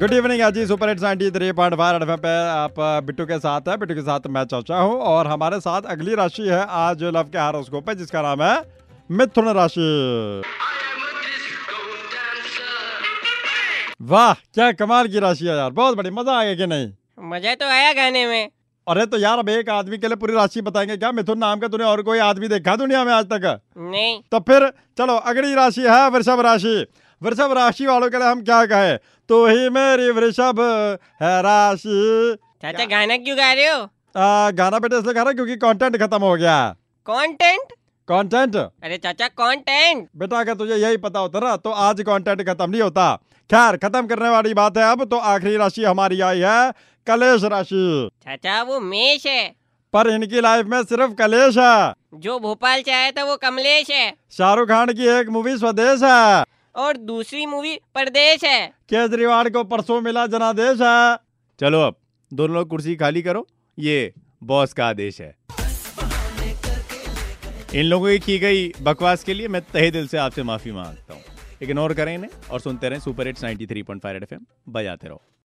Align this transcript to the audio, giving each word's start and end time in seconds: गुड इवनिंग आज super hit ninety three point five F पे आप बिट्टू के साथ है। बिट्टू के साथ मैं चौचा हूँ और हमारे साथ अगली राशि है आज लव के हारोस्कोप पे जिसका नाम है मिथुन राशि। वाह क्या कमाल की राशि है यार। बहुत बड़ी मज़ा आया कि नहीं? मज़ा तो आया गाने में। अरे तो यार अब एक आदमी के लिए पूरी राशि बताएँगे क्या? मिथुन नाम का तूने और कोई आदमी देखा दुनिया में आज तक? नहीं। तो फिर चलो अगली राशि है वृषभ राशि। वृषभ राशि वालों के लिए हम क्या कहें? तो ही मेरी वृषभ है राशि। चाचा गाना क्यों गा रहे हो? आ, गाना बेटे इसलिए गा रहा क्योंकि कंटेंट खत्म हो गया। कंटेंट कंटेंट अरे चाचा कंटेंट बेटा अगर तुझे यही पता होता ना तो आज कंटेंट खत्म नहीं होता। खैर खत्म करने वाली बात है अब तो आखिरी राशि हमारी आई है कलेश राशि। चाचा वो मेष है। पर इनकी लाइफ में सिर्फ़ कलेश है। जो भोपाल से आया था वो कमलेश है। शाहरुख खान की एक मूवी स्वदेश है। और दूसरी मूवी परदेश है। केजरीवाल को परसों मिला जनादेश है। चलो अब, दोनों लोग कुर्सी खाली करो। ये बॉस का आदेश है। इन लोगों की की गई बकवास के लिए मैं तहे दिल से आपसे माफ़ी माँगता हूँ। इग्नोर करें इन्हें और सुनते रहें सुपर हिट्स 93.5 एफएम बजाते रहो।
गुड 0.00 0.12
इवनिंग 0.12 0.40
आज 0.42 0.58
super 0.68 0.88
hit 0.88 1.00
ninety 1.00 1.30
three 1.30 1.50
point 1.52 1.74
five 1.76 2.02
F 2.02 2.20
पे 2.20 2.28
आप 2.48 2.74
बिट्टू 3.06 3.24
के 3.26 3.38
साथ 3.38 3.66
है। 3.68 3.76
बिट्टू 3.76 3.94
के 3.94 4.00
साथ 4.00 4.26
मैं 4.28 4.44
चौचा 4.44 4.76
हूँ 4.76 4.94
और 5.08 5.26
हमारे 5.26 5.58
साथ 5.60 5.88
अगली 5.94 6.14
राशि 6.14 6.42
है 6.42 6.64
आज 6.76 7.02
लव 7.06 7.28
के 7.32 7.38
हारोस्कोप 7.38 7.86
पे 7.86 7.94
जिसका 7.94 8.22
नाम 8.22 8.42
है 8.42 8.54
मिथुन 9.10 9.48
राशि। 9.54 9.88
वाह 14.02 14.32
क्या 14.32 14.70
कमाल 14.72 15.08
की 15.08 15.18
राशि 15.18 15.46
है 15.46 15.56
यार। 15.56 15.70
बहुत 15.72 15.96
बड़ी 15.96 16.10
मज़ा 16.10 16.38
आया 16.38 16.54
कि 16.54 16.66
नहीं? 16.66 16.88
मज़ा 17.32 17.54
तो 17.54 17.68
आया 17.68 17.92
गाने 17.92 18.26
में। 18.26 18.48
अरे 18.86 19.06
तो 19.06 19.18
यार 19.18 19.38
अब 19.38 19.48
एक 19.48 19.68
आदमी 19.70 19.98
के 19.98 20.06
लिए 20.06 20.16
पूरी 20.16 20.34
राशि 20.34 20.60
बताएँगे 20.62 20.96
क्या? 20.96 21.12
मिथुन 21.12 21.38
नाम 21.38 21.60
का 21.60 21.68
तूने 21.68 21.84
और 21.84 22.02
कोई 22.02 22.18
आदमी 22.20 22.48
देखा 22.48 22.76
दुनिया 22.76 23.04
में 23.04 23.12
आज 23.12 23.26
तक? 23.26 23.60
नहीं। 23.78 24.18
तो 24.32 24.40
फिर 24.48 24.68
चलो 24.98 25.16
अगली 25.26 25.54
राशि 25.54 25.82
है 25.82 26.08
वृषभ 26.10 26.40
राशि। 26.46 26.76
वृषभ 27.22 27.52
राशि 27.52 27.86
वालों 27.86 28.08
के 28.10 28.18
लिए 28.18 28.28
हम 28.28 28.42
क्या 28.42 28.64
कहें? 28.66 28.98
तो 29.30 29.46
ही 29.46 29.68
मेरी 29.70 30.10
वृषभ 30.10 30.60
है 31.22 31.40
राशि। 31.42 32.36
चाचा 32.62 32.84
गाना 32.84 33.16
क्यों 33.16 33.36
गा 33.38 33.52
रहे 33.52 33.68
हो? 33.68 33.80
आ, 34.16 34.50
गाना 34.50 34.78
बेटे 34.78 34.98
इसलिए 34.98 35.14
गा 35.14 35.22
रहा 35.22 35.32
क्योंकि 35.32 35.56
कंटेंट 35.56 35.96
खत्म 35.96 36.22
हो 36.22 36.36
गया। 36.36 36.56
कंटेंट 37.06 37.72
कंटेंट 38.08 38.56
अरे 38.56 38.96
चाचा 38.96 39.28
कंटेंट 39.28 40.08
बेटा 40.16 40.38
अगर 40.40 40.54
तुझे 40.54 40.76
यही 40.76 40.96
पता 40.96 41.20
होता 41.20 41.40
ना 41.40 41.56
तो 41.56 41.70
आज 41.70 42.00
कंटेंट 42.00 42.42
खत्म 42.48 42.70
नहीं 42.70 42.82
होता। 42.82 43.14
खैर 43.50 43.76
खत्म 43.76 44.06
करने 44.06 44.28
वाली 44.28 44.54
बात 44.54 44.78
है 44.78 44.90
अब 44.92 45.04
तो 45.04 45.16
आखिरी 45.28 45.56
राशि 45.56 45.84
हमारी 45.84 46.20
आई 46.20 46.38
है 46.38 46.72
कलेश 47.06 47.44
राशि। 47.44 48.10
चाचा 48.24 48.62
वो 48.62 48.80
मेष 48.80 49.26
है। 49.26 49.42
पर 49.92 50.08
इनकी 50.08 50.40
लाइफ 50.40 50.66
में 50.66 50.82
सिर्फ़ 50.84 51.12
कलेश 51.12 51.56
है। 51.58 51.92
जो 52.14 52.38
भोपाल 52.38 52.82
से 52.82 52.92
आया 52.92 53.10
था 53.10 53.24
वो 53.24 53.36
कमलेश 53.36 53.90
है। 53.90 54.12
शाहरुख 54.32 54.68
खान 54.68 54.92
की 54.92 55.06
एक 55.10 55.28
मूवी 55.28 55.56
स्वदेश 55.56 56.02
है। 56.02 56.44
और 56.74 56.96
दूसरी 56.96 57.46
मूवी 57.46 57.76
परदेश 57.76 58.44
है। 58.44 58.66
केजरीवाल 58.68 59.48
को 59.48 59.64
परसों 59.64 60.00
मिला 60.00 60.26
जनादेश 60.26 60.80
है। 60.80 61.18
चलो 61.60 61.80
अब, 61.80 61.96
दोनों 62.32 62.56
लोग 62.56 62.68
कुर्सी 62.68 62.96
खाली 62.96 63.22
करो। 63.22 63.46
ये 63.78 64.12
बॉस 64.42 64.72
का 64.72 64.86
आदेश 64.86 65.20
है। 65.20 65.36
इन 67.74 67.84
लोगों 67.84 68.08
की 68.08 68.18
की 68.18 68.38
गई 68.38 68.72
बकवास 68.82 69.24
के 69.24 69.34
लिए 69.34 69.48
मैं 69.48 69.62
तहे 69.62 69.90
दिल 69.90 70.08
से 70.08 70.18
आपसे 70.18 70.42
माफ़ी 70.42 70.72
माँगता 70.72 71.14
हूँ। 71.14 71.22
इग्नोर 71.62 71.94
करें 71.94 72.14
इन्हें 72.14 72.30
और 72.50 72.60
सुनते 72.60 72.88
रहें 72.88 73.00
सुपर 73.00 73.26
हिट्स 73.26 73.44
93.5 73.44 74.22
एफएम 74.22 74.46
बजाते 74.68 75.08
रहो। 75.08 75.22